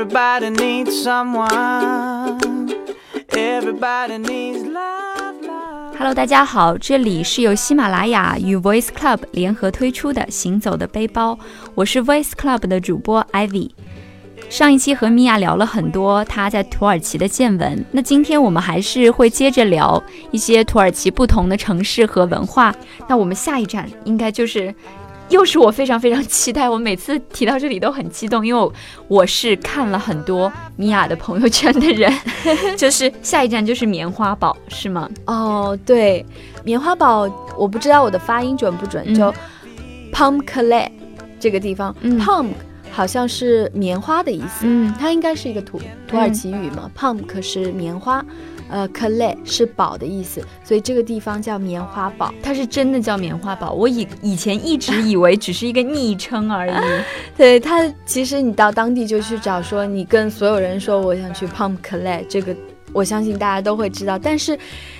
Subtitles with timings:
[0.00, 2.38] Everybody needs someone.
[3.32, 5.34] Everybody needs love.
[5.98, 11.32] Hello，大家好，这里是由喜马拉雅与 Voice Club 联合推出的《行走的背包》，
[11.74, 13.72] 我是 Voice Club 的主播 Ivy。
[14.48, 22.74] 上一期和米娅聊了很多她在土耳其的见闻，那今天我们还是会接着聊一些土耳其不同的城市和文化。
[23.06, 24.74] 那我们下一站应该就是，
[25.34, 28.72] 又是我非常非常期待，我每次提到这里都很激动，因为我
[29.06, 32.12] 我是看了很多米娅的朋友圈的人，
[32.76, 35.08] 就是下一站就是棉花堡，是吗？
[35.26, 36.24] 哦，对，
[36.64, 39.14] 棉花堡，我不知道我的发音准不准，嗯。
[39.14, 39.32] 就
[40.12, 40.90] Pumkale
[41.38, 42.18] 这个地方、嗯。
[42.18, 42.54] P u m k
[42.90, 48.24] 好像是棉花的意思，嗯它应该是一个土土耳其语嘛、p u m k 是棉花，
[48.68, 52.32] 呃，kale 是宝的意思，所以这个地方叫棉花堡。
[52.42, 56.74] 它是真的叫棉花堡，我以以前一直以为只是一个昵称而已。
[57.36, 62.54] 对它，其实你到当地就去找说，你跟所有人说我想去 Pumkale 这个。
[62.92, 64.58] 我相信大家都会知道，但是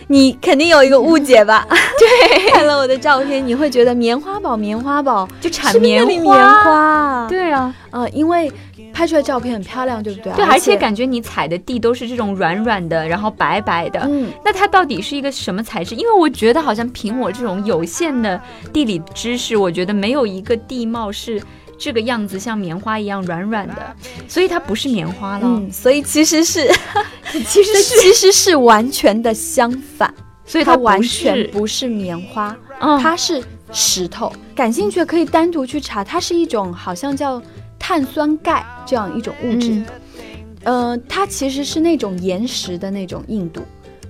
[0.08, 1.66] 你肯定有一个误解吧？
[1.70, 8.50] 对，看了我的照片，你会觉得棉花堡，棉花堡就产是不是那里棉棉花。，对啊，呃，因为
[8.92, 10.32] 拍出来照片很漂亮，对不对？
[10.32, 14.00] 对，而且且感觉你踩的地都是这种软软的，然后白白的。
[14.04, 15.94] 嗯，那它到底是一个什么材质？
[15.94, 18.40] 因为我觉得好像凭我这种有限的
[18.72, 21.40] 地理知识，我觉得没有一个地貌是
[21.80, 23.96] 这个样子，像棉花一样软软的，
[24.28, 25.46] 所以它不是棉花了。
[25.46, 26.70] 嗯，所以其实是，
[27.48, 30.12] 其实是其实是完全的相反，
[30.44, 33.42] 所以它它完全，不是棉花，嗯，它是
[33.72, 34.30] 石头。
[34.54, 37.42] 感兴趣可以单独去查，它是一种好像叫
[37.78, 39.70] 碳酸钙这样一种物质。
[39.72, 39.86] 嗯
[40.62, 43.62] 呃，它其实是那种岩石的那种硬度，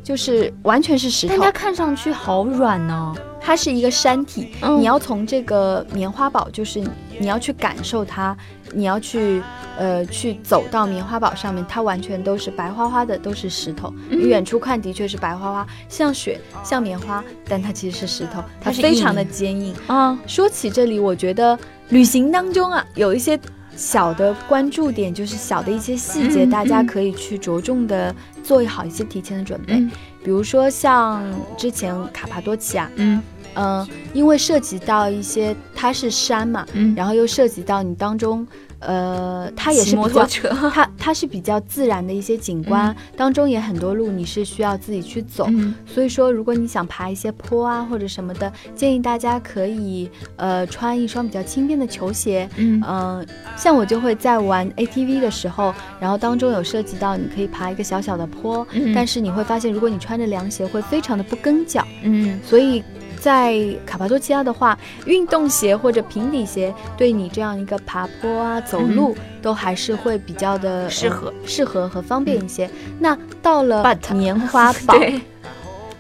[0.02, 1.52] 就是完全是石头但它。
[1.52, 6.82] 看上去好软呢、它是一个山体，嗯你要从这个棉花堡，就是
[7.20, 8.34] 你要去感受它，
[8.72, 9.42] 你要去
[9.78, 13.92] 呃去走到棉花堡上面，它完全都是白花花的，都是石头。
[14.08, 19.75] 嗯你远处看的确是白花花，像雪，像棉花，但它其实是石头，它非常的坚硬。
[19.86, 21.58] 啊，说起这里，我觉得
[21.91, 23.38] 旅行当中啊，有一些
[23.76, 29.75] 小的关注点，就是小的一些细节，嗯大家嗯可以去着重的做好一些提前的准备。
[29.75, 29.91] 嗯
[30.22, 31.22] 比如说像
[31.56, 33.22] 之前卡帕多奇啊，嗯
[33.55, 38.47] 嗯、因为涉及到一些它是山嘛，嗯，然后又涉及到你当中，
[38.78, 39.99] 呃，它也是比较。
[39.99, 45.75] 摩托车， 它它是比较自然的一些景观，当中也很多路你是需要自己去走，嗯。
[45.87, 52.49] 所以说，如果你想爬一些坡啊或者什么的，建议大家可以呃穿一双比较轻便的球鞋。
[52.56, 52.82] 嗯。
[52.87, 58.94] 嗯、像我就会在玩 ATV 的时候，然后当中有涉及到你可以爬一个小小的坡，嗯。
[58.94, 62.38] 但是你会发现，如果你穿着凉鞋会非常的不跟脚，嗯。
[62.44, 62.82] 所以。
[63.20, 63.54] 在
[63.84, 72.69] 卡帕多奇亚的话，运动鞋或者平底鞋对你这样一个爬坡啊、走路、都还是会比较的嗯适合、呃适合和方便一些。
[72.98, 75.20] 那到了棉花堡， 对，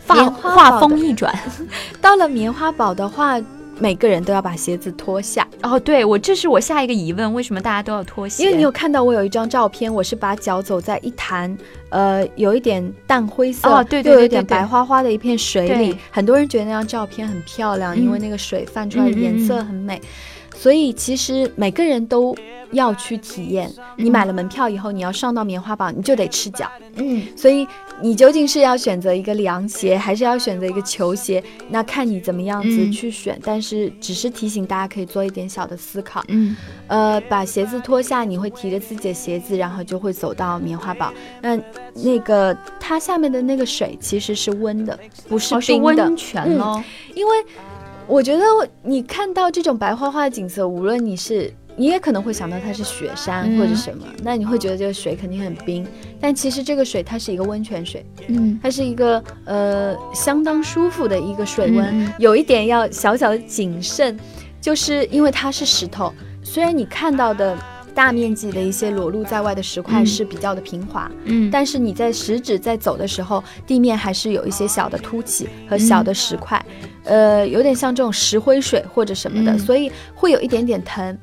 [0.06, 1.32] 画 棉花画堡的风一转，
[2.00, 3.38] 到了棉花堡的话，
[3.80, 8.44] 每个人都要把鞋子脱下，哦，对我这是我下一个疑问，为什么大家都要脱鞋？
[8.44, 11.56] 因为你有看到我有一张照片，我是把脚走在一潭，
[11.88, 19.98] 呃，有一点淡灰色，哦对对又有点白花花的一片水里，很多人觉得那张照片很漂亮，嗯因为那个水泛出来的颜色很美。
[20.54, 22.36] 所以其实每个人都
[22.72, 23.70] 要去体验。
[23.96, 26.68] 你买了门票以后，你要上到棉花堡，你就得赤脚。
[26.96, 27.66] 嗯所以
[28.02, 31.42] 你究竟是要选择一个凉鞋，还是要选择一个球鞋？
[31.68, 33.38] 那看你怎么样子嗯去选。
[33.44, 36.24] 但是只是提醒大家可以做一点小的思考。
[36.28, 36.56] 嗯
[36.86, 41.12] 呃，把鞋子脱下，你会提着自己的鞋子，然后就会走到棉花堡。
[41.42, 41.58] 那
[41.94, 46.04] 那个它下面的那个水其实是温的，不是冰的。
[46.04, 46.82] 温泉喽，
[47.14, 47.44] 因为
[48.06, 48.44] 我觉得
[48.82, 51.52] 你看到这种白花花的景色，无论你是。
[51.76, 53.58] 你也可能会想到它是雪山嗯。
[53.58, 55.86] 或者什么，那你会觉得这个水肯定很冰，
[56.20, 58.58] 但其实这个水它是一个温泉水，嗯。
[58.62, 64.18] 它是一个呃相当舒服的一个水温，有一点要小小的谨慎，
[64.60, 66.12] 就是因为它是石头，
[66.42, 67.56] 虽然你看到的
[67.94, 70.06] 大面积的一些裸露在外的石块嗯。
[70.06, 76.64] 是比较的平滑，嗯，但是你在食指在走的时候，地面还是有一些小的凸起和小的石块，
[77.04, 79.58] 呃，有点像这种石灰水或者什么的，嗯。
[79.58, 81.16] 所以会有一点点疼。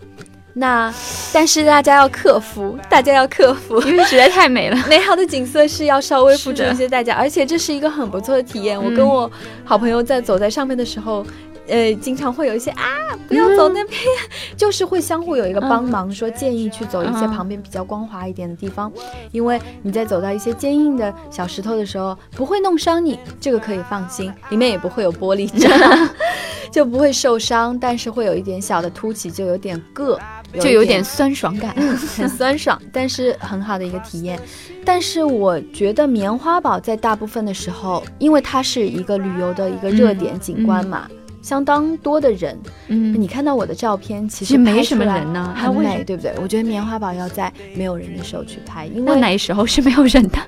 [0.59, 0.92] 那
[1.31, 3.80] 但是大家要克服，大家要克服。
[3.83, 4.77] 因为实在太美了。
[4.89, 8.75] 美好的景色是要稍微付出一些代价，而且这是一个很不错的体验。
[8.75, 9.30] 我嗯跟我
[9.63, 11.24] 好朋友在走在上面的时候，
[11.68, 12.83] 呃，经常会有一些啊，
[13.27, 14.01] 不要走那边，
[14.57, 18.92] 就是会相互有一个帮忙，说建议去走一些嗯旁边比较光滑一点的地方，
[19.31, 26.09] 因为你在走到一些坚硬的小石头的时候，不会弄伤你，这个可以放心，里面也不会有玻璃渣，
[26.71, 30.18] 就不会受伤，但是会有一点小的凸起，就有点硌。
[30.53, 31.75] 一就有点酸爽感。
[32.15, 34.39] 很酸爽，但是很好的一个体验。
[34.85, 41.07] 但是我觉得棉花堡在大部分的时候，因为它是一个旅游的一个热点景观嘛，
[41.41, 42.57] 相当多的人。
[42.88, 46.33] 嗯，你看到我的照片，其其实没什么人呢很美，对不对？
[46.41, 50.39] 我觉得棉花堡要在没有人的时候去拍，因为哪时候是没有人的？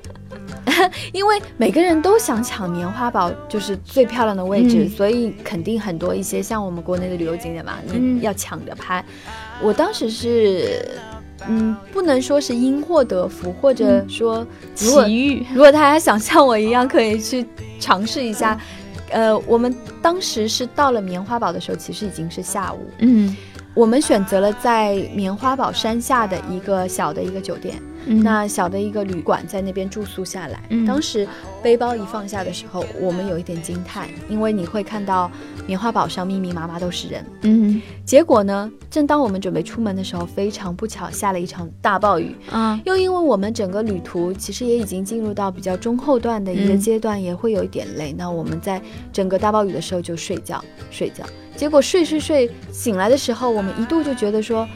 [1.12, 9.04] 因为每个人都想抢棉花堡就是最漂亮的位置，嗯所以肯定很多一些像我们国内的旅游景点嘛，嗯你要抢着拍。
[9.62, 10.88] 我当时是，
[11.46, 14.46] 嗯，不能说是因祸得福，或者说
[14.78, 15.46] 如果奇遇。
[15.52, 17.44] 如果大家想像我一样，可以去
[17.78, 18.58] 尝试一下。
[19.10, 22.78] 呃，我们当时是到了棉花堡的时候，其实已经是下午。
[22.98, 23.36] 嗯，
[23.74, 30.62] 我们选择了在棉花堡山下的一个小的一个酒店，嗯那小的一个旅馆，在那边住宿下来。
[30.70, 31.26] 嗯当时
[31.62, 35.30] 背包一放下的时候，我们有一点惊叹，因为你会看到
[35.66, 37.24] 棉花堡上密密麻麻都是人。
[37.42, 42.34] 嗯结果呢，正当我们准备出门的时候，非常不巧下了一场大暴雨。
[42.50, 48.12] 啊又因为我们整个旅途其实也已经进入到比较中后段的一个嗯阶段，也会有一点累。
[48.12, 48.80] 那我们在
[49.12, 51.24] 整个大暴雨的时候就睡觉，睡觉。
[51.56, 54.66] 结果睡睡睡醒来的时候，我们一度就觉得说，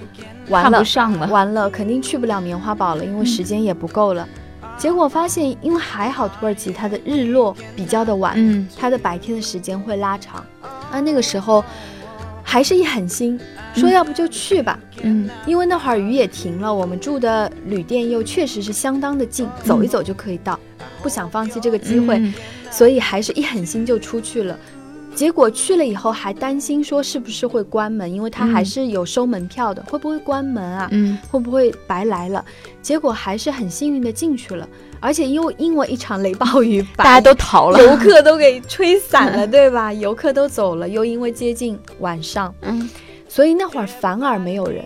[0.49, 1.27] 完了看不，上了。
[1.29, 4.29] 完了，肯定去不了棉花堡了，因为时间也不够了。
[4.77, 10.45] 结果发现，因为还好土耳其它的日落比较的晚，嗯它的白天的时间会拉长。
[10.91, 11.65] 那那个时候
[12.43, 13.39] 还是一狠心，
[13.73, 14.79] 说要不就去吧。
[15.03, 20.59] 嗯因为那会儿雨也停了，我们住的旅店又确实是相当的近，走一走就可以到，
[21.03, 22.35] 不想放弃这个机会，嗯
[22.71, 24.59] 所以还是一狠心就出去了。
[25.15, 30.89] 结果去了以后还担心说是不是会关门，因为它还是有收门票的，会不会关门啊？
[30.91, 32.45] 嗯会不会白来了？
[32.83, 34.69] 结果还是很幸运的进去了，
[35.01, 37.83] 而且又因为一场雷暴雨，把大家都逃了。
[37.83, 39.93] 游客都给吹散了， 对吧？
[39.93, 42.89] 游客都走了，又因为接近晚上，嗯，
[43.35, 44.85] 所以那会儿反而没有人，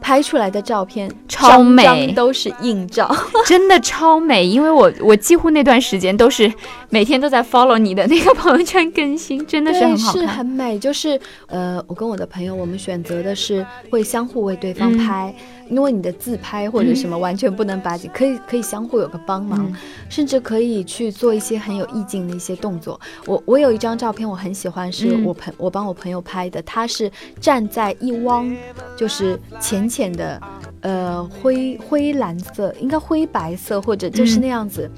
[0.00, 3.08] 拍出来的照片超美都是硬照。
[3.46, 6.52] 真的超美，因为我我几乎那段时间都是
[6.90, 10.20] 每天都在 follow 你的那个朋友圈更新， 真的是，很好看。
[10.22, 10.76] 是很美。
[10.76, 15.32] 就是呃，我跟我的朋友，我们选择的是会相互为对方嗯拍，
[15.70, 19.76] 因为你的自拍或者什么完全不能把，可以可以相互有个帮忙，嗯
[20.08, 23.00] 甚至可以去做一些很有意境的一些动作。
[23.26, 27.08] 我我有一张照片我很喜欢，是嗯我朋、我帮我朋友拍的，他是
[27.40, 28.54] 站在一汪
[28.96, 30.40] 就是浅浅的
[30.80, 34.90] 呃灰灰蓝色，应该灰白色或者就是嗯那样子。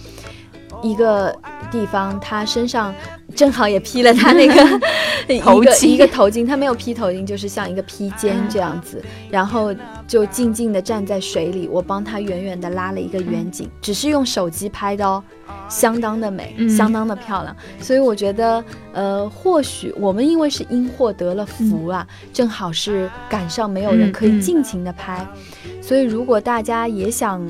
[0.82, 1.34] 一个
[1.66, 2.94] 地方，他身上
[3.34, 4.54] 正好也披了他那 个
[5.40, 5.86] 头巾。
[5.86, 9.74] 一个头巾，他没有披头巾，就是像一个披肩这样子，然后
[10.06, 15.22] 就静静的站在水里，我帮他远远的拉了一个远景，只是用手机拍的哦，
[15.68, 16.68] 相当的美，嗯。
[16.68, 25.26] 相当的漂亮，所以我觉得，呃，或许我们因为是因祸得了福啊，正好是赶上没有人嗯可以嗯尽情的拍，
[25.80, 27.46] 所以如果大家也想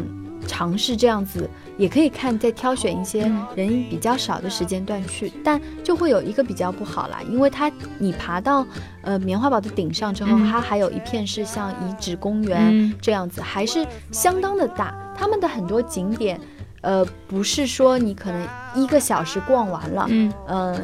[0.46, 1.48] 尝试这样子。
[1.76, 3.46] 也可以看，再挑选一些嗯。
[3.54, 8.66] 人比较少的时间段去，但就会有一个比较不好啦，因为它你爬到
[9.02, 10.50] 呃棉花堡的顶上之后，嗯。
[10.50, 12.94] 它还有一片是像遗址公园、嗯。
[13.00, 14.94] 这样子，还是相当的大。
[15.18, 16.38] 他们的很多景点，
[16.82, 20.78] 呃，不是说你可能一个小时逛完了，嗯，呃，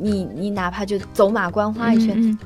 [0.00, 2.38] 你你哪怕就走马观花一圈，嗯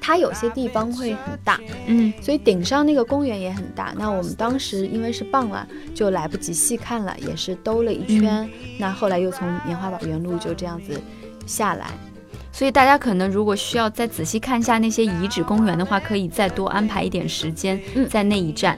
[0.00, 3.94] 它有些地方会很大，嗯所以顶上那个公园也很大。
[3.98, 8.44] 那我们当时因为是傍晚，就来不及细看了，也是兜了一圈。
[8.44, 11.00] 嗯那后来又从棉花堡原路就这样子
[11.46, 11.86] 下来。
[12.52, 18.76] 所以大家可能如果需要再仔细看一下那些遗址公园的话，可以再多安排一点时间嗯在那一站。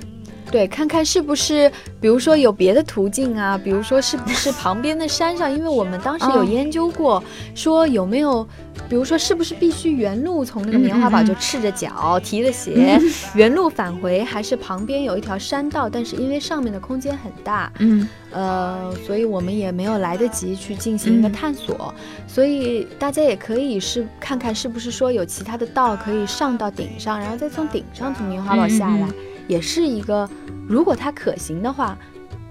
[0.51, 7.23] 对，看看是不是，比如说有别的途径啊，比如说是不是旁边的山上，因为我们当时有哦研究过，
[7.55, 8.47] 说有没有，
[8.89, 13.01] 比如说是不是必须原路从那个棉花堡就赤着脚、提着鞋
[13.35, 18.09] 原路返回，还是旁边有一条山道，但是因为上面的空间很大，嗯。
[18.33, 21.93] 呃，所以我们也没有来得及去进行一个嗯探索，
[22.29, 29.09] 所以大家也可以是看看是不是说有其他的道可以上到顶上，然后再从顶上从棉花堡下来，
[29.51, 30.29] 也是一个，
[30.69, 31.99] 如果它可行的话，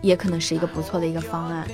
[0.01, 1.65] 也可能是一个不错的一个方案。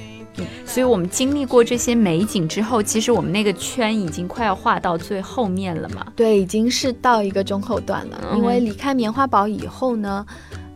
[0.66, 6.06] 所以我们经历过这些美景之后，其实我们那个圈已经快要画到最后面了嘛。
[6.16, 10.24] 对，已经是到一个中后段了，嗯因为离开棉花堡以后呢，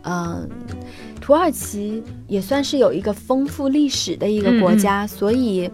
[0.02, 0.48] 嗯、
[1.20, 5.70] 土耳其也算是有一个丰富历史的一个国家，所以。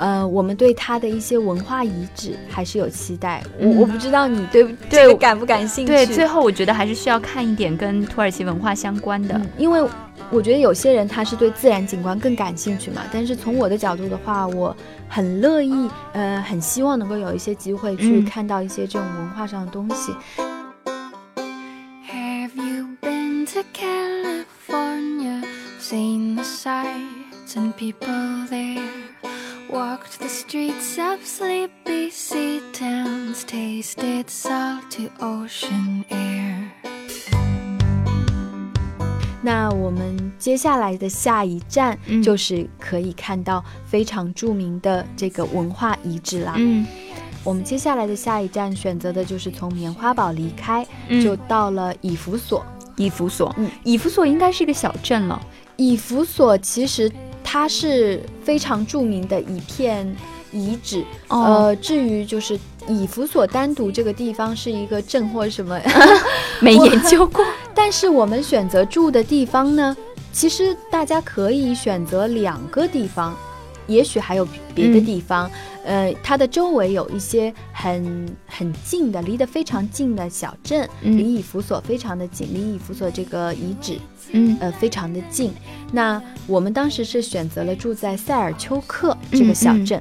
[0.00, 3.42] 呃我们对它的一些文化遗址还是有期待。
[3.58, 5.92] 我我不知道你对不对感不感兴趣。
[5.92, 9.38] 对最后我觉得还是需要看一点跟土耳其文化相关的。
[9.58, 9.86] 因为
[10.30, 14.74] 我觉得有些人他是对自然景观更感兴趣嘛但是从我的角度的话我
[15.08, 20.12] 很乐意呃很希望能够有一些机会去看到一些这种文化上的东西。
[22.10, 25.42] Have you been to california
[25.78, 29.09] Seen the sights and people there?
[29.72, 36.70] Walked the streets of sleepy sea towns, tasted salty ocean air.
[39.40, 46.54] 那我们接下来的下一站嗯就是可以看到非常著名的这个文化遗址啦。
[46.56, 46.84] 嗯
[47.44, 52.66] 我们接下来的下一站选择的就是从棉花堡离开，嗯就到了以弗所。
[52.96, 55.40] 以弗所，嗯以弗所应该是一个小镇了。
[55.76, 57.10] 以弗所其实
[57.52, 60.16] 它是非常著名的一片
[60.52, 61.00] 遗址。
[61.26, 65.80] 哦呃，至于就是以弗所单独这个地方是一个镇或什么，
[66.62, 67.44] 没研究过。
[67.74, 69.96] 但是我们选择住的地方呢，
[70.32, 73.36] 其实大家可以选择两个地方，
[73.88, 75.50] 也许还有别的地方。
[75.82, 83.98] 呃，它的周围有一些很很近的，离得非常近的小镇，嗯离以弗所非常的近，离以弗所这个遗址
[84.30, 85.52] 嗯呃非常的近。
[85.92, 90.00] 那我们当时是选择了住在塞尔丘克这个小镇。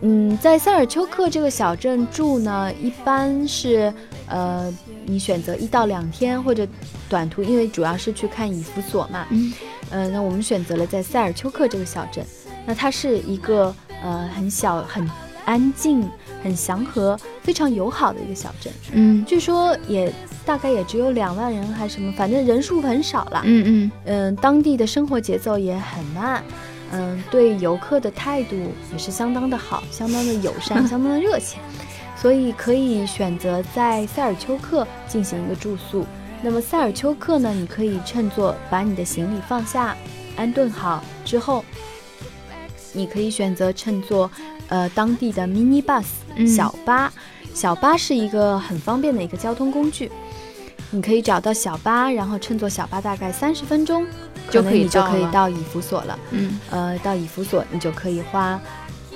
[0.00, 3.92] 嗯在塞尔丘克这个小镇住呢，一般是
[4.28, 4.72] 呃，
[5.04, 6.66] 你选择一到两天或者
[7.08, 9.26] 短途，因为主要是去看以弗所嘛。
[9.30, 9.52] 嗯
[9.90, 12.24] 呃，那我们选择了在塞尔丘克这个小镇。
[12.64, 15.08] 那它是一个呃很小、很
[15.44, 16.08] 安静、
[16.42, 18.72] 很祥和、非常友好的一个小镇。
[18.92, 20.12] 嗯据说也
[20.44, 23.42] 大概也只有两万人还是什么，反正人数很少啦。
[23.44, 26.42] 嗯嗯嗯，当地的生活节奏也很慢，
[26.92, 28.56] 嗯，对游客的态度
[28.92, 31.60] 也是相当的好，相当的友善， 相当的热情，
[32.16, 36.06] 所以可以选择在塞尔丘克进行一个住宿。
[36.40, 39.96] 那么塞尔丘克呢，你可以乘坐把你的行李放下，
[40.36, 41.64] 安顿好之后，
[42.92, 44.30] 你可以选择乘坐
[44.68, 46.04] 呃当地的 mini bus
[46.36, 47.12] 嗯小巴，
[47.52, 50.10] 小巴是一个很方便的一个交通工具。
[50.90, 54.06] 你可以找到小巴，然后乘坐小巴大概三十分钟，
[54.48, 56.18] 就可以就可以到以弗所了。
[56.30, 58.58] 嗯呃，到以弗所你就可以花，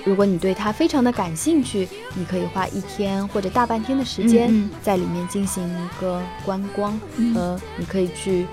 [0.05, 7.01] 如果你对它非常的感兴趣，你可以花一天或者大半天的时间在里面进行一个观光。
[7.17, 8.47] 嗯呃，你可以去，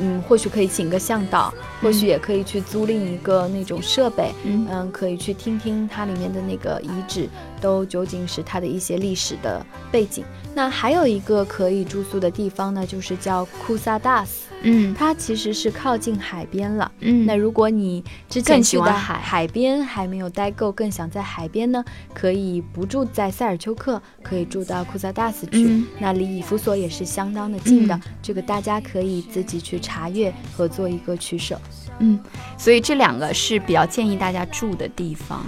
[0.00, 4.66] 嗯，或许可以请个向导，或许也可以去租赁一个那种设备，嗯。
[4.70, 7.28] 嗯，可以去听听它里面的那个遗址
[7.60, 10.24] 都究竟是它的一些历史的背景。
[10.54, 14.92] 那还有一个可以住宿的地方呢，就是叫库萨达斯，嗯。
[14.94, 16.90] 它其实是靠近海边了。
[17.00, 17.24] 嗯。
[17.24, 19.20] 那如果你之前更去的喜欢海。
[19.20, 25.64] 海边还没有待够，更想在海边呢，可以不住在塞尔丘克，可以住到库萨达斯去。
[25.64, 25.86] 嗯。
[25.98, 28.00] 那离以夫所也是相当的近的，嗯。
[28.20, 31.60] 这个大家可以自己去查阅和做一个取舍。
[32.00, 32.18] 嗯，
[32.58, 35.46] 所以这两个是比较建议大家住的地方。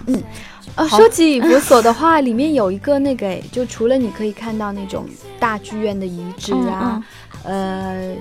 [0.76, 0.96] 呃，好。
[0.96, 5.06] 说起以弗所的话，里面有一个那个，就除了你可以看到那种
[5.40, 7.04] 大剧院的遗址啊，
[7.42, 8.14] 呃，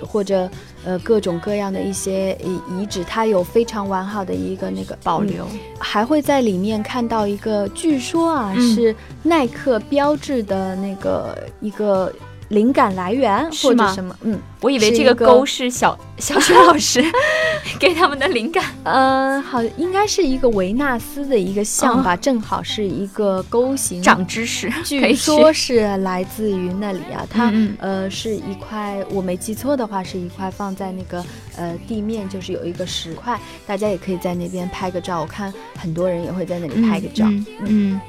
[0.00, 0.48] 或者
[0.84, 5.46] 呃各种各样的一些遗遗址，它有非常完好的一个那个嗯保留。
[5.78, 12.12] 还会在里面看到一个，据说啊、嗯是耐克标志的那个一个
[12.54, 17.04] 灵感来源或者什么，嗯我以为这个是一个沟是小小雪老师
[17.78, 18.64] 给他们的灵感。
[18.84, 24.02] 呃，好，应该是一个维纳斯的一个像吧，正好是一个勾形。
[24.02, 31.22] 长知识，据说是来自于那里啊，它、嗯呃是一块，我没记错的话是一块放在那个
[31.56, 35.20] 呃地面，就是有一个石块，大家也可以在那边拍个照。
[35.20, 37.26] 我看很多人也会在那里拍个照。
[37.26, 38.00] 嗯嗯嗯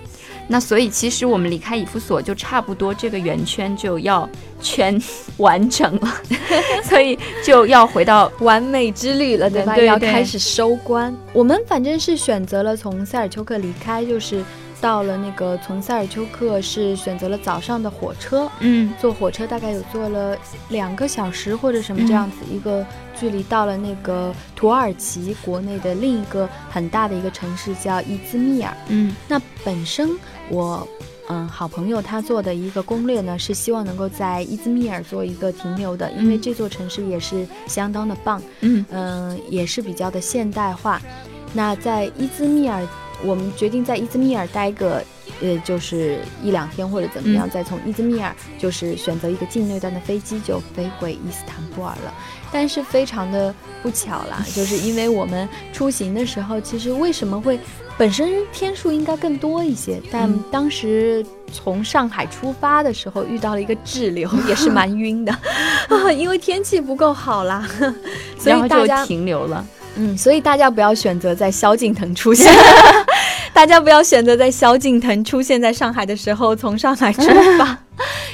[0.47, 4.29] 那所以其实我们离开以夫所就差不多这个圆圈就要
[4.61, 5.01] 圈
[5.37, 6.13] 完整了，
[6.83, 9.73] 所以就要回到完美之旅了，对吧？
[9.75, 11.13] 对对要开始收官。
[11.33, 14.43] 我们反正是选择了从塞尔丘克离开，就是
[14.79, 20.37] 到了那个从塞尔丘克是选择了早上的火车，嗯坐火车大概有坐了
[20.69, 22.85] 两个小时或者什么这样子一个
[23.19, 28.75] 距离，到了那个土耳其国内的另一个很大的一个城市叫伊兹密尔。
[28.89, 30.09] 嗯那本身
[30.49, 30.87] 我。
[31.27, 38.39] 嗯，好朋友他做的一个攻略呢，是希望能够在伊兹密尔做一个停留的，因为嗯这座城市也是相当的棒。
[38.61, 41.01] 嗯嗯，也是比较的现代化。
[41.51, 42.87] 那在伊兹密尔，
[43.23, 45.03] 我们决定在伊兹密尔待个，
[45.41, 52.13] 呃，就是一两天或者怎么样，嗯再从伊兹密尔就是选择一个境内段的飞机就飞回伊斯坦布尔了。
[52.55, 57.59] 但是非常的不巧啦， 就是因为我们出行的时候，其实为什么会
[57.97, 65.33] 本身天数应该更多一些，但嗯当时从上海出发的时候遇到了一个滞留， 也是蛮晕的，
[65.89, 67.67] 啊， 因为天气不够好啦，
[68.39, 69.65] 所以大家停留了。
[69.97, 72.53] 嗯，所以大家不要选择在萧敬腾出现，
[73.53, 77.21] 大家不要选择在萧敬腾出现在上海的时候从上海出
[77.57, 77.77] 发，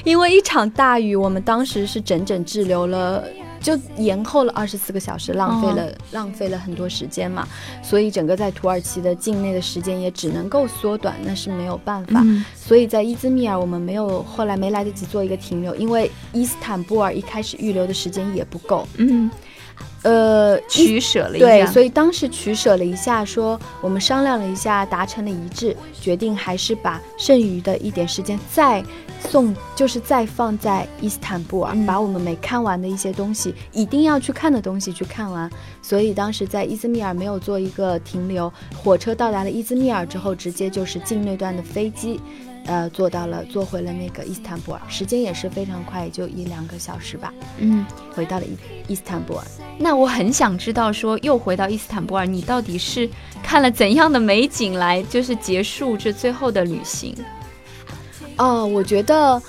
[0.04, 3.24] 因为一场大雨，我们当时是整整滞留了
[3.62, 7.48] 就延后了二十四个小时，浪费了、浪费了很多时间嘛。
[7.84, 12.22] 所以整个在土耳其的境内的时间也只能够缩短，那是没有办法。
[12.24, 18.88] 嗯所以在伊兹密尔我们没有后来没来得及做一个停留，因为伊斯坦布尔一开始预留的时间也不够。
[18.96, 19.30] 嗯，
[20.04, 28.82] 呃，取舍了一下对，下，所以当时取舍了一下说我们商量了一下，达成了一致，决定还是把剩余的一点时间再
[29.22, 35.50] 送，就是再放在伊斯坦布尔，嗯把我们没看完的一些东西，一定要去看的东西去看完。
[35.82, 42.20] 所以当时在伊兹密尔没有做一个停留，火车到达了伊兹密尔之后，直接就是境内段的飞机。
[42.68, 48.56] 呃，坐到了，坐回了那个伊斯坦布尔，时间也是非常快，也就一两个小时吧，嗯，回到了伊
[48.90, 49.44] 伊斯坦布尔。
[49.80, 53.10] 那我很想知道，说又回到伊斯坦布尔，你到底是
[53.42, 57.16] 看了怎样的美景来，就是结束这最后的旅行？
[58.42, 59.40] 哦，我觉得，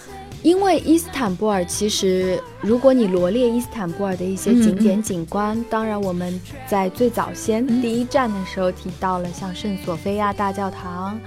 [0.42, 7.80] 因为伊斯坦布尔其实，如果你罗列伊斯坦布尔的一些景点嗯嗯景观，当然我们在最早先、嗯。
[7.80, 11.18] 第一站的时候提到了像圣索菲亚大教堂。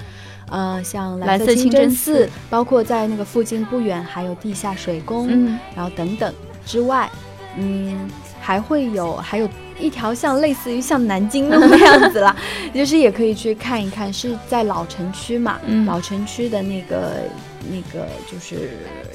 [0.51, 2.27] 呃，像蓝蓝色清真寺。
[2.27, 5.57] 寺，包括在那个附近不远还有地下水宫，嗯。
[5.75, 6.31] 然后等等
[6.67, 7.10] 之外，
[7.57, 8.07] 嗯，
[8.39, 12.36] 还会有还有一条像类似于像南京那个样子啦，
[12.75, 15.84] 就是也可以去看一看，是在老城区嘛，嗯。
[15.88, 17.24] 老城区的那个
[17.69, 18.72] 那个就是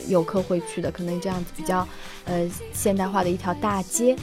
[0.08, 1.86] 游客会去的，可能这样子比较
[2.24, 4.16] 呃现代化的一条大街。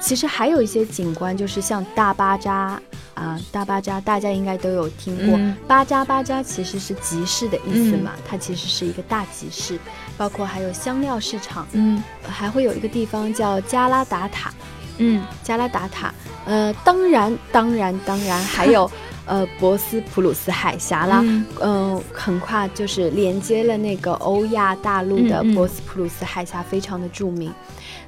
[0.00, 2.78] 其实还有一些景观，就是像大巴扎
[3.14, 5.38] 啊、大巴扎大家应该都有听过。
[5.38, 9.78] 嗯巴扎巴扎其实是集市的意思嘛，它其实是一个大集市，
[10.18, 14.52] 包括还有香料市场，嗯还会有一个地方叫加拉达塔，
[14.98, 16.12] 嗯加拉达塔。
[16.44, 18.90] 呃，当然，当然，当然还有
[19.26, 21.20] 呃博斯普鲁斯海峡啦。
[21.24, 27.52] 嗯呃，横跨就是连接了那个欧亚大陆的博斯普鲁斯海峡，非常的著名。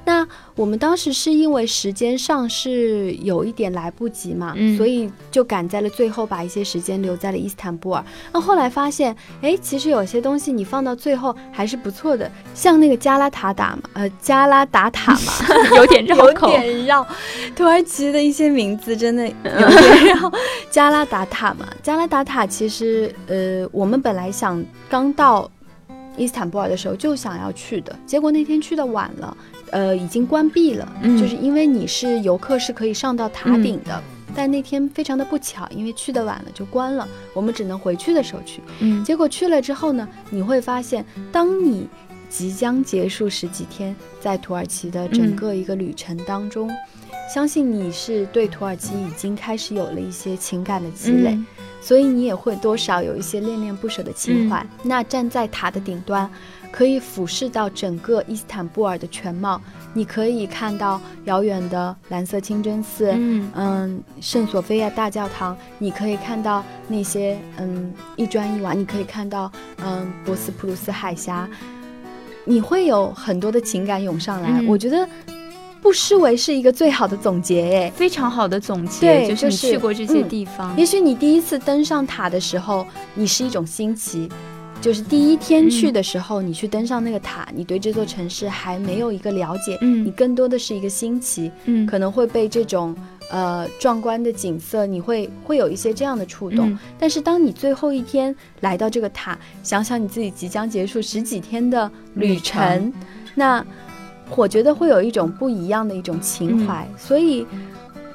[0.07, 8.01] 那我们当时是因为时间上是有一点来不及嘛，嗯所以就赶在了最后，把一些时间留在了伊斯坦布尔。
[8.31, 15.21] 那后来发现，哎，其实有些东西你放到最后还是不错的，像那个加拉塔达嘛，呃，加拉达塔嘛，
[15.75, 17.05] 有点绕有口，点绕。
[17.53, 20.31] 土耳其的一些名字真的有点绕。
[20.71, 25.51] 加拉达塔嘛，加拉达塔其实呃，我们本来想刚到
[26.15, 29.35] 伊斯坦布尔的时候就想要去的，结果那天去的晚了，
[29.71, 34.01] 呃，已经关闭了，嗯就是因为你是游客是可以上到塔顶的。
[34.35, 38.61] 但那天非常的不巧，因为去的晚了就关了，我们只能回去的时候去。
[38.79, 41.87] 嗯结果去了之后呢，你会发现，当你
[42.29, 46.69] 即将结束十几天在土耳其的整个一个旅程当中，
[47.33, 51.45] 相信你是对土耳其已经开始有了一些情感的积累，嗯
[51.81, 54.65] 所以你也会多少有一些恋恋不舍的情怀。
[54.83, 56.29] 那站在塔的顶端，
[56.71, 59.59] 可以俯视到整个伊斯坦布尔的全貌，
[59.93, 69.51] 你可以看到遥远的蓝色清真寺，嗯嗯，圣索菲亚大教堂，你可以看到那些嗯一砖一瓦，你可以看到
[69.83, 71.49] 嗯博斯普鲁斯海峡，
[72.45, 74.49] 你会有很多的情感涌上来。
[74.61, 75.07] 嗯我觉得
[75.81, 77.93] 不失为是一个最好的总结诶。
[77.95, 84.29] 非常好的总结，对就是你去过这些嗯地方，也许你第一次登上塔的时候，你是一种新奇。
[84.79, 90.05] 就是第一天去的时候，你去登上那个塔，你对这座城市还没有一个了解，嗯。
[90.05, 91.85] 你更多的是一个新奇，嗯。
[91.85, 92.95] 可能会被这种
[93.29, 96.69] 呃壮观的景色，你会会有一些这样的触动。
[96.69, 96.79] 嗯。
[96.97, 102.93] 但是当你最后一天来到这个塔，想想你自己即将结束十几天的旅程，旅程。
[103.35, 103.65] 那
[104.35, 106.87] 我觉得会有一种不一样的一种情怀。
[106.97, 107.45] 所以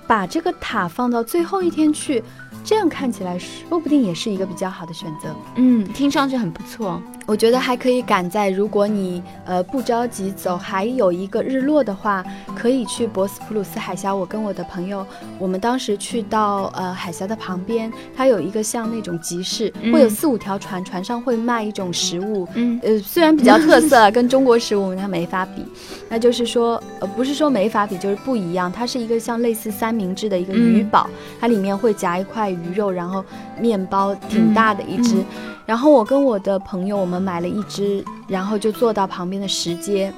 [0.07, 2.23] 把这个塔放到最后一天去，
[2.65, 5.29] 这样看起来说不定也是一个比较好的选择。
[5.57, 14.15] 嗯，听上去很不错，我觉得还可以赶在，如果你呃不着急走，还有一个日落的话，可以去博斯普鲁斯海峡。
[14.15, 15.05] 我跟我的朋友，
[15.39, 22.47] 我们当时去到呃海峡的旁边，它有一个像那种集市，嗯会有四五条船，船上会卖一种食物。
[22.55, 25.65] 嗯呃，虽然比较特色，跟中国食物它没法比，
[26.09, 28.71] 那就是说，呃，不是说没法比，就是不一样。
[28.71, 31.09] 它是一个像类似三明治的一个鱼嗯堡，
[31.41, 33.25] 它里面会夹一块鱼肉，然后
[33.59, 35.17] 面包挺大的一只。
[35.17, 35.25] 嗯
[35.65, 40.13] 然后我跟我的朋友，我们买了一只，然后就坐到旁边的石阶。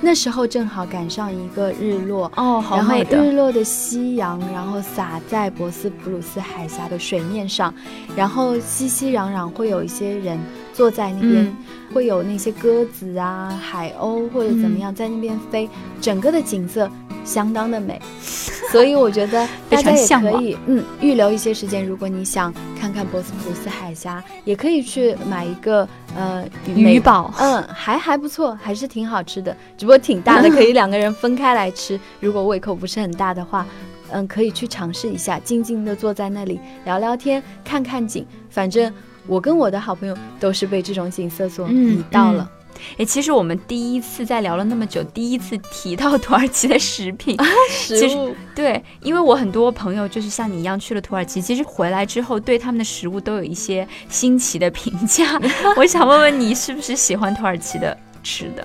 [0.00, 7.72] 那时候正好赶上一个日落，哦，好然后美的，日落的夕阳，然后洒在博斯普鲁斯海峡的水面上，
[8.16, 10.36] 然后熙熙攘攘会有一些人
[10.78, 11.56] 坐在那边，嗯
[11.92, 15.68] 会有那些鸽子啊、海鸥或者怎么样在那边飞，
[16.00, 16.88] 整个的景色
[17.24, 18.00] 相当的美。
[18.70, 21.84] 所以我觉得大家也可以，嗯，预留一些时间。
[21.84, 26.44] 如果你想看看博斯普鲁斯海峡，也可以去买一个呃
[26.76, 31.98] 美鱼堡 嗯，还还不错，还是挺好吃的，只不过挺大的，可以两个人分开来吃。
[32.20, 33.66] 如果胃口不是很大的话，
[34.10, 38.24] 嗯，可以去尝试一下，静静的坐在那里聊聊天，看看景。
[38.50, 38.92] 反正
[39.28, 42.50] 我跟我的好朋友都是被这种景色所嗯迷到了。
[42.96, 47.36] 哎，其实我们第一次在聊了那么久，第一次提到土耳其的食品，
[47.68, 55.40] 食 其实物对，因为我很多朋友就是像你一样去了土耳其，其实回来之后对他们的食物都有一些新奇的评价。
[55.76, 58.64] 我想问问你，是不是喜欢土耳其的吃的？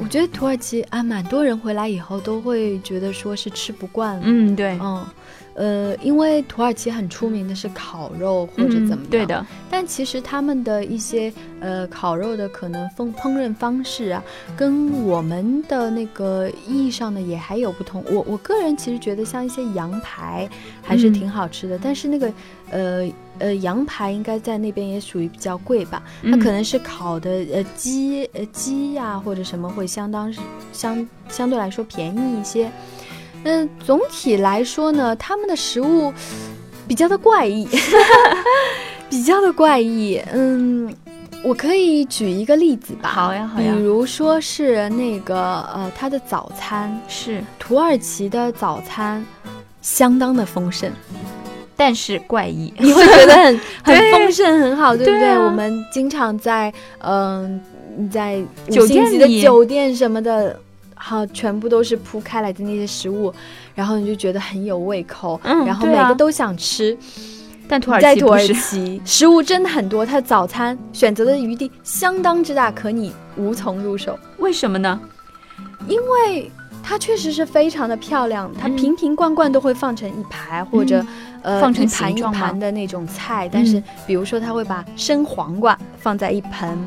[0.00, 4.20] 我觉得土耳其啊，蛮多人回来以后都会觉得说是吃不惯。
[4.22, 5.06] 嗯，对，嗯，
[5.54, 14.22] 呃，因为土耳其很出名的是烤肉或者怎么样、嗯对，的，但其实他们的一些呃烤肉的可能烹烹饪方式啊，
[14.56, 18.04] 跟我们的那个意义上呢也还有不同。
[18.10, 20.48] 我我个人其实觉得像一些羊排
[20.82, 22.32] 还是嗯挺好吃的，但是那个
[22.70, 23.08] 呃
[23.42, 30.40] 呃羊排应该在那边也属于比较贵吧，它嗯可能是烤的呃鸡呃鸡呀、或者什么会相当是
[30.72, 32.70] 相相对来说便宜一些。
[33.44, 36.14] 嗯，总体来说呢，他们的食物
[36.86, 37.68] 比较的怪异，
[39.10, 40.22] 比较的怪异。
[40.32, 40.94] 嗯，
[41.42, 43.08] 我可以举一个例子吧。
[43.10, 49.24] 好呀，好呀，比如说是那个呃，他的早餐，是，土耳其的早餐
[49.80, 50.88] 相当的丰盛，
[51.76, 52.72] 但是怪异。
[52.78, 55.20] 你会觉得很 很丰盛，很好，对不对？
[55.20, 57.60] 对啊我们经常在嗯、
[58.10, 60.58] 在五酒星级的店里酒店什么的，
[60.94, 63.32] 好，全部都是铺开来的那些食物，
[63.74, 66.96] 然后你就觉得很有胃口，嗯然后每个都想吃。
[67.68, 74.18] 但土耳在土耳其，食物真的很多，它的早餐选择的余地相当之大，可你无从入手。
[74.38, 75.00] 为什么呢？
[75.88, 76.50] 因为
[76.82, 81.04] 它确实是非常的漂亮，它嗯瓶瓶罐罐都会放成一排，或者、
[81.42, 83.48] 呃放成一盘一盘的那种菜。
[83.50, 86.78] 但是比如说，他会把生黄瓜放在一盆，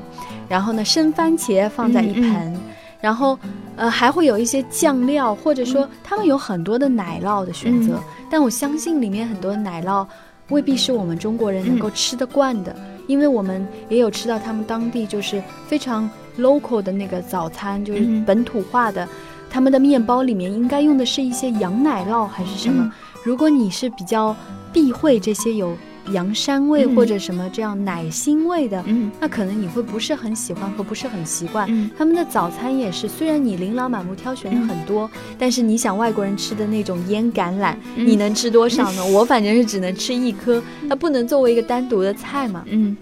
[0.47, 2.59] 然后呢生番茄放在一嗯嗯盆，
[3.01, 3.37] 然后
[3.75, 7.99] 呃还会有一些酱料，或者嗯说他们有很多的奶酪的选择。
[8.29, 10.05] 但我相信里面很多奶酪
[10.49, 12.75] 未必是我们中国人能够吃得惯的，
[13.07, 19.07] 因为我们也有吃到他们当地就是非常 local 的那个早餐，就是嗯本土化的。
[19.55, 22.83] 他们的面包里面应该用的是一些羊奶酪还是什么？
[22.83, 22.91] 嗯。
[23.23, 24.35] 如果你是比较
[24.73, 25.77] 避讳这些有
[26.11, 26.93] 羊膻味嗯。
[26.93, 29.09] 或者什么这样奶腥味的，嗯。
[29.17, 31.65] 那可能你会不是很喜欢和不是很习惯。
[31.69, 31.89] 嗯。
[31.97, 38.05] 他们的早餐也是，虽然你琳琅满目挑选的很多，但是你想外国人吃的那种腌橄榄，嗯。
[38.05, 39.05] 你能吃多少呢？
[39.05, 42.61] 我反正是只能吃一颗，它不能作为一个单独的菜嘛。
[42.65, 42.97] 嗯，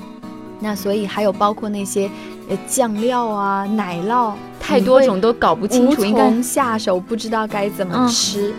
[0.59, 2.07] 那所以还有包括那些
[2.47, 4.33] 呃酱料啊、奶酪，
[4.63, 8.07] 太多种都搞不清楚，应该从下手，不知道该怎么嗯。
[8.07, 8.53] 吃。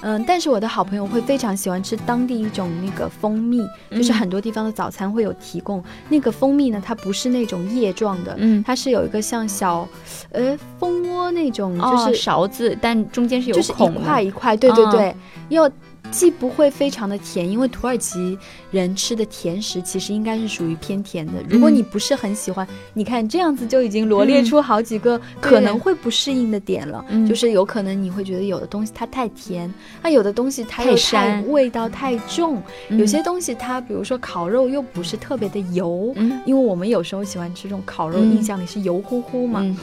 [0.00, 4.14] 嗯，但是我的好朋友会非常喜欢吃当地一种那个蜂蜜，就是嗯。
[4.14, 5.82] 很多地方的早餐会有提供。
[6.08, 9.88] 那个蜂蜜呢，它不是那种液状的，嗯，它是有一个像小，
[10.30, 14.90] 呃，蜂窝那种，哦就是、勺子，但中间是有就是一块一块，对对嗯。
[14.92, 15.16] 对，
[15.48, 15.68] 又
[16.10, 18.36] 既不会非常的甜，因为土耳其
[18.70, 21.32] 人吃的甜食其实应该是属于偏甜的。
[21.48, 21.74] 如果嗯。
[21.78, 24.44] 你不是很喜欢，你看这样子就已经罗列嗯。
[24.44, 27.26] 出好几个可能会不适应的点了，嗯。
[27.26, 32.98] 就是有可能你会觉得有的东西它太甜，它有的东西它太又太味道太重，嗯。
[32.98, 36.12] 有些东西它比如说烤肉又不是特别的油。
[36.16, 36.40] 嗯。
[36.46, 38.36] 因为我们有时候喜欢吃这种烤肉，嗯。
[38.36, 39.76] 印象里是油乎乎嘛，嗯。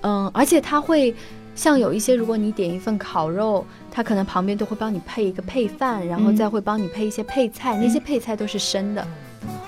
[0.00, 1.12] 嗯，而且它会
[1.58, 9.04] 像有一些，如果你点一份烤肉，它可能旁边都会帮你配一个配饭，然后嗯再会帮你配一些配菜，那些配菜都是生的，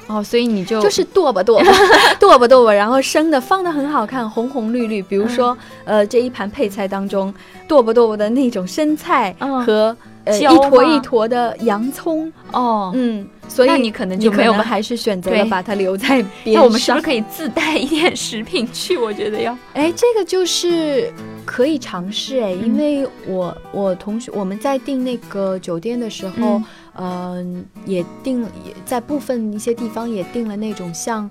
[0.06, 1.66] 哦，所以你就就是剁吧剁吧
[2.20, 5.02] 剁吧剁吧，然后生的放的很好看，红红绿绿。
[5.02, 7.34] 比如说，嗯呃，这一盘配菜当中，
[7.66, 9.96] 剁吧剁吧的那种生菜嗯和。
[10.22, 16.54] 呃，一坨一坨的洋葱，哦，嗯，所以那你可能你就没有我们还是选择了把它留在边上。
[16.56, 18.98] 那我们是不是可以自带一点食品去？
[18.98, 21.10] 我觉得要，哎，这个就是
[21.50, 26.62] 可以尝试哎，因嗯为我我同学我们在订那个酒店的时候，
[26.94, 31.28] 嗯、也订也在部分一些地方也订了那种像，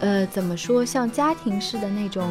[0.00, 2.24] 呃，怎么说像家庭式的那种，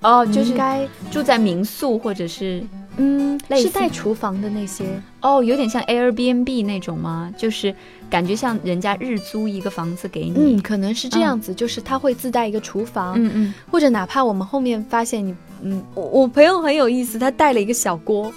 [0.00, 2.62] 哦，就是该住在民宿或者是
[2.98, 3.62] 嗯类似。
[3.64, 4.84] 是带厨房的那些，
[5.22, 7.34] 哦，有点像 Airbnb 那种吗？
[7.36, 7.74] 就是
[8.14, 10.34] 感觉像人家日租一个房子给你。
[10.36, 13.54] 嗯，可能是这样子，就是他会自带一个厨房，嗯嗯。
[13.68, 18.32] 或者哪怕我们后面发现你，嗯，我我朋友很有意思，他带了一个小锅，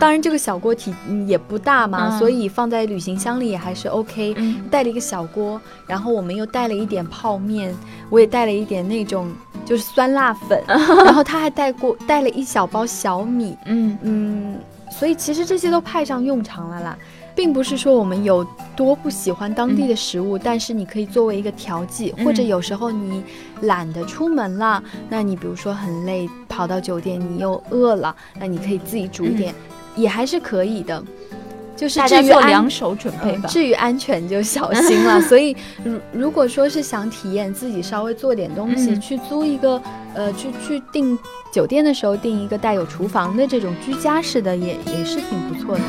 [0.00, 2.18] 当然这个小锅体嗯也不大嘛，嗯。
[2.18, 4.34] 所以放在旅行箱里也还是 OK。
[4.38, 4.64] 嗯。
[4.68, 7.72] 带了一个小锅，然后我们又带了一点泡面，
[8.10, 9.32] 我也带了一点那种
[9.64, 10.60] 就是酸辣粉，
[11.06, 13.96] 然后他还带过带了一小包小米，嗯。
[14.02, 14.58] 嗯，
[14.90, 16.98] 所以其实这些都派上用场了啦，
[17.34, 23.22] 并不是说我们有多不喜欢当地的食物，但是你可以作为一个调剂，嗯或者有时候你
[23.62, 29.54] 懒得出门了，那你比如说很累，跑到酒店你又饿了，那你可以自己煮一点，
[29.96, 31.02] 也还是可以的。
[31.74, 33.48] 就是大家做至于安两手准备吧。
[33.48, 35.20] 嗯至于安全就小心了。
[35.26, 39.82] 所以，如如果说是想体验自己稍微做点东西，嗯去租一个
[40.14, 41.18] 呃，去去订
[41.50, 45.82] 酒店的时候订一个带有厨房的这种居家式的，也也是挺不错的。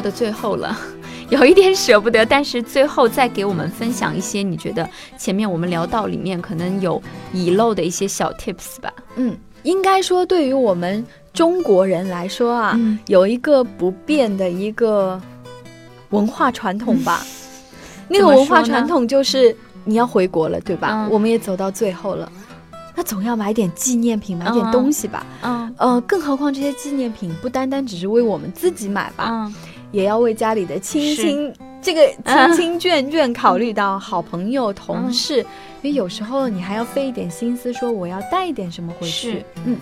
[0.00, 0.74] 后的最后了，
[1.28, 7.00] 有一点舍不得，但是最后再给我们分享一些你觉得前面我们聊到里面可能有
[7.34, 8.90] 遗漏的一些小 tips 吧。
[9.16, 15.20] 嗯，应该说对于我们中国人来说啊，嗯有一个不变的一个
[16.08, 17.22] 文化传统吧。
[18.08, 20.88] 那个文化传统就是你要回国了，对吧？
[20.92, 22.32] 嗯我们也走到最后了，
[22.96, 25.26] 那总要买点纪念品，买点嗯东西吧。
[25.42, 29.54] 嗯呃，更何况这些纪念品不单单只是为我们自己买吧，嗯
[29.90, 35.38] 也要为家里的亲亲这个嗯 亲亲眷眷考虑到好朋友、同事，
[35.82, 39.44] 因为有时候你还要费一点心思，说我要带一点什么回去。
[39.64, 39.76] 嗯，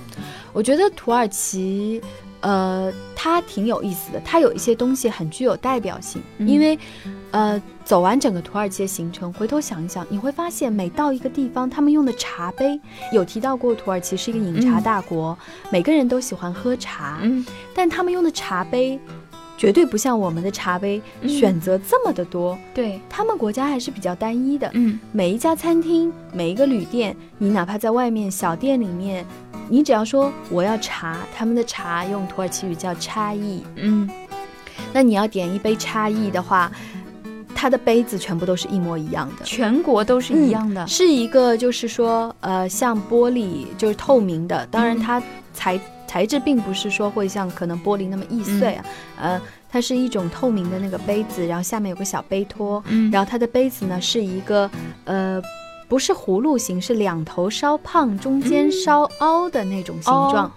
[0.52, 2.00] 我觉得土耳其。
[2.40, 6.46] 呃，它挺有意思的，它有一些东西很具有代表性，嗯。
[6.46, 6.78] 因为，
[7.32, 12.80] 呃，走完整个土耳其的行程，回头想一想，你会发现每到一个地方，他们用的茶杯，
[13.12, 14.82] 有提到过土耳其是一个饮茶嗯。
[14.84, 15.36] 大国，
[15.68, 17.44] 每个人都喜欢喝茶，嗯。
[17.74, 19.00] 但他们用的茶杯
[19.58, 24.70] 绝对不像我们的茶杯嗯选择这么的多，对，他们国家还是比较单一的。
[24.72, 29.26] 嗯每一家餐厅，每一个旅店，你哪怕在外面小店里面，
[29.68, 34.08] 你只要说我要茶，他们的茶用土耳其语叫差异，嗯
[34.92, 36.70] 那你要点一杯差异的话，
[37.52, 39.44] 它的杯子全部都是一模一样的。
[39.44, 40.86] 全国都是一样的。
[40.86, 48.84] 是一个就是说，呃，像玻璃就是透明的，当然嗯它材材质并不是说会像可能玻璃那么易碎啊，
[49.20, 49.40] 呃，
[49.70, 53.08] 它是一种透明的那个杯子，然后下面有个小杯托，嗯。
[53.12, 54.68] 然后它的杯子呢是一个
[55.04, 55.40] 呃。
[55.88, 60.52] 不是葫芦形，是两头稍胖，中间稍凹的那种形状，哦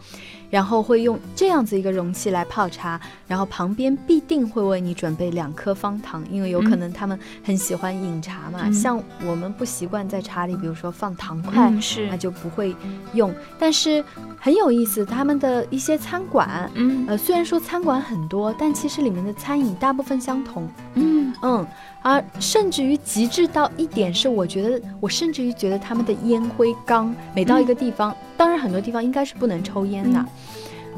[0.52, 8.74] 然后会用这样子一个容器来泡茶，然后旁边必定会为你准备两颗方糖，因为有可能他们很喜欢饮茶嘛，嗯。
[8.74, 12.08] 像我们不习惯在茶里，比如说放糖块，嗯是。
[12.10, 12.76] 那就不会
[13.14, 13.34] 用。
[13.58, 14.04] 但是
[14.38, 17.06] 很有意思，他们的一些餐馆，嗯。
[17.08, 21.34] 呃，虽然说餐馆很多，但其实里面的餐饮大部分相同，嗯。
[21.44, 21.66] 嗯，
[22.02, 30.26] 而甚至于极致到一点是，我觉得我甚至于觉得他们的烟灰缸，每到一个地方，当然很多地方应该是不能抽烟的。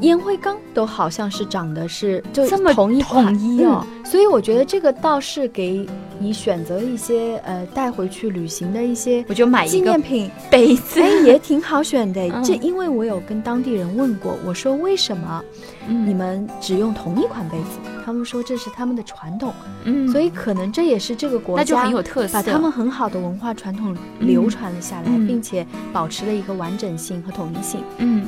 [0.00, 5.86] 烟灰缸都好像是长得是就这么同一款统一哦嗯所以我觉得这个倒是给
[6.18, 11.00] 你选择一些呃带回去旅行的一些我就买纪念品，杯子。
[11.00, 12.20] 哎，也挺好选的。
[12.28, 15.42] 嗯这因为我有跟当地人问过，我说为什么
[15.88, 17.78] 嗯你们只用同一款杯子？
[18.04, 19.52] 他们说这是他们的传统，
[19.84, 22.34] 嗯所以可能这也是这个国家那就很有特色。
[22.34, 27.80] 把他们很好的文化传统流传了下来，嗯并且保持了一个完整性和统一性。
[27.98, 28.26] 嗯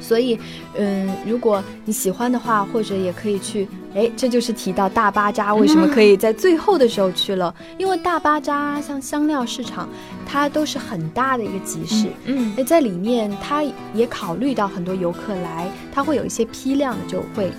[0.00, 0.38] 所以，
[0.76, 9.88] 嗯，如果你喜欢的话，或者也可以去，哎，这就是提到大巴扎为什么可以在最后的时候去了，因为大巴扎像香料市场，
[10.26, 12.08] 它都是很大的一个集市。
[12.24, 13.62] 嗯那在里面，它
[13.94, 17.50] 也考虑到很多游客来，它会有一些批量的，就会，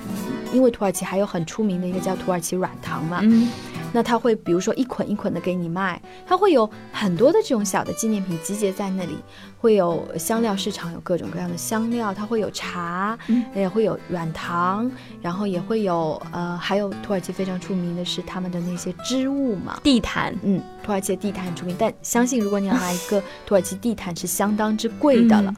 [0.53, 3.49] 因为土耳其还有很出名的一个叫土耳其软糖嘛，嗯
[3.93, 9.17] 那他会比如说一捆一捆的给你卖，他会有很多的这种小的纪念品集结在那里，
[9.59, 14.89] 会有香料市场有各种各样的香料，它会有茶，嗯也会有软糖，
[15.21, 19.79] 然后也会有呃，还有土耳其非常出名的是他们的那些织物嘛。
[19.83, 25.51] 地毯嗯，土耳其的地毯很出名，但相信如果你要买一个土耳其地毯是相当之贵的了。
[25.51, 25.55] 嗯，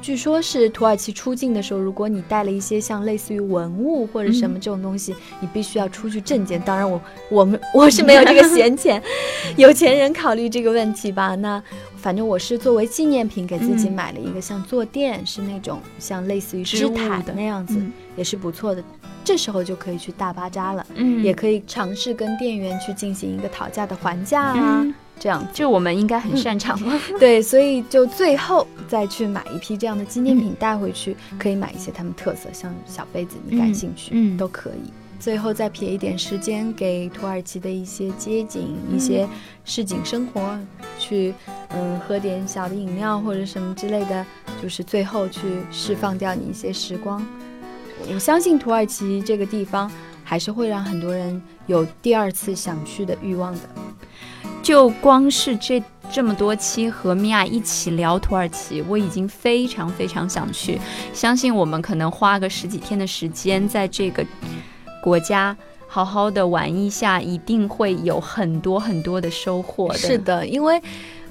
[0.00, 6.60] 据说是土耳其出境的时候，如果你带了一些像类似于文物或者什么这种东西，你必须要出具证件。
[6.60, 7.00] 当然我，
[7.30, 9.02] 我们我是没有这个闲钱，
[9.56, 11.34] 有钱人考虑这个问题吧。
[11.34, 11.62] 那
[11.96, 18.82] 反正我是作为纪念品给自己嗯买了一个像坐垫，是那种像类似于织毯的那样子，嗯也是不错的。
[19.24, 25.68] 这时候就可以去大巴扎了，嗯也可以尝试跟店员去进行一个讨价的还价啊，嗯这样就。
[25.68, 26.98] 我们应该很擅长吧？
[27.20, 34.90] 对，所以就最后再去买一批这样的纪念品带回去，可以买一些他们特色，像小杯子，你感兴趣，嗯嗯都可以。
[35.20, 39.28] 最后再撇一点时间给土耳其的一些街景、一些
[39.64, 40.58] 市井生活，
[40.98, 41.34] 去
[41.70, 44.24] 嗯喝点小的饮料或者什么之类的，
[44.62, 47.24] 就是最后去释放掉你一些时光。
[48.14, 49.90] 我相信土耳其这个地方
[50.22, 53.60] 还是会让很多人有第二次想去的欲望的。
[54.62, 60.78] 就光是这这么多期和米娅一起聊土耳其，我已经非常非常想去。
[61.12, 64.24] 相信我们可能花个十几天的时间，在这个
[65.02, 69.98] 国家好好的玩一下，一定会有很多很多的收获的。
[69.98, 70.80] 是的，因为，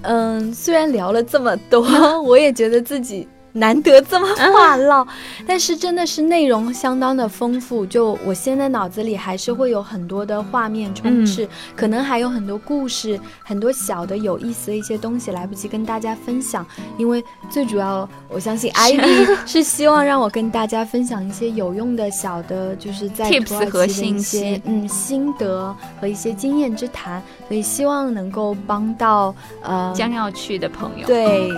[0.01, 1.85] 嗯，虽然聊了这么多，
[2.21, 3.27] 我也觉得自己。
[3.57, 5.05] 难得这么话唠，
[5.45, 7.85] 但是真的是内容相当的丰富。
[7.85, 16.65] 就我现在脑子里还是会有很多的画面充斥，可能还有很多故事，很多小的有意思的一些东西来不及跟大家分享。
[16.97, 27.21] 因为最主要，我相信 Ivy 是希望让我跟大家分享一些有用的小的，就是在 tips 和信息，嗯，心得和一些经验之谈。
[27.47, 31.07] 所以希望能够帮到呃将要去的朋友。
[31.07, 31.51] 对。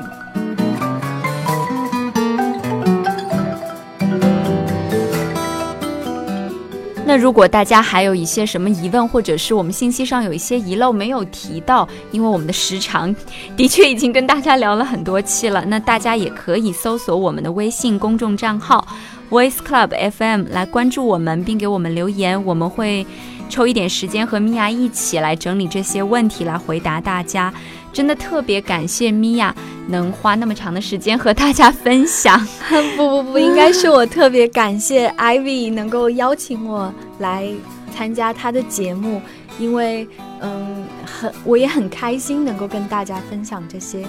[7.10, 13.16] 那如果大家还有一些什么疑问，或者是我们信息上有一些遗漏没有提到，因为我们的时长
[13.58, 18.88] 的确已经跟大家聊了很多期了，那大家也可以搜索我们的微信公众账号
[19.32, 23.04] Voice Club FM 来关注我们，并给我们留言，我们会
[23.50, 27.52] 抽一点时间和米娅一起来整理这些问题，来回答大家。
[27.92, 29.54] 真的特别感谢米娅
[29.88, 32.40] 能花那么长的时间和大家分享。
[32.96, 37.50] 不不不，应该是我特别感谢 Ivy 能够邀请我来
[37.96, 39.22] 参加她的节目，
[39.60, 40.08] 因为
[40.42, 44.06] 嗯，很我也很开心能够跟大家分享这些。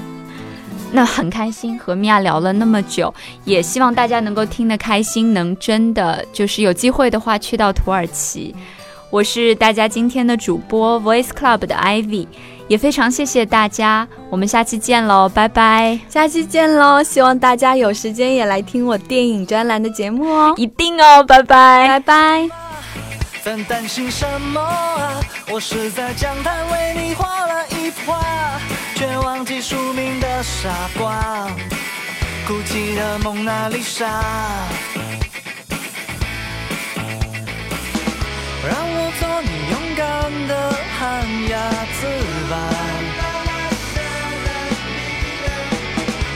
[0.93, 3.15] 那很开心和米娅聊了那么久，
[3.45, 8.55] 也希望大家能够听得开心，能真的就是有机会的话去到土耳其。
[9.09, 12.27] 我是大家今天的主播 Voice Club 的 Ivy。
[12.71, 15.99] 也非常谢谢大家，我们下期见喽，拜拜！
[16.09, 22.49] 下期见喽，希望大家有时间也来听我电影专栏的节目哦，一定哦，拜拜，拜拜。
[23.43, 25.21] 在担心什么啊？
[25.51, 28.21] 我是在讲台为你画了一幅画，
[28.95, 31.49] 却忘记署名的傻瓜，
[32.47, 34.23] 哭泣的蒙娜丽莎。
[38.69, 40.05] 让我做你勇敢
[40.49, 40.53] 的
[40.99, 40.99] 旱
[41.49, 41.53] 鸭
[41.99, 42.01] 子
[42.51, 42.53] 吧。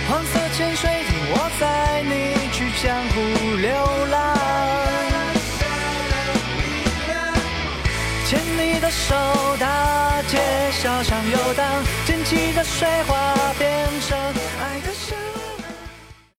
[0.08, 1.62] 黄色潜水艇，我载
[2.02, 2.12] 你
[2.52, 2.82] 去江
[3.12, 3.14] 湖
[3.56, 3.66] 流
[4.06, 4.14] 浪。
[8.26, 9.14] 牵你的手，
[9.58, 10.38] 大街
[10.72, 14.16] 小巷游荡，溅起的水花变成